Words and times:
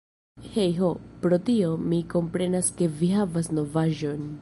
Hej.... 0.53 0.71
Ho, 0.83 0.89
pro 1.25 1.39
tio 1.51 1.69
mi 1.93 2.01
komprenas 2.17 2.75
ke 2.81 2.91
vi 2.99 3.15
havas 3.19 3.55
novaĵon! 3.61 4.31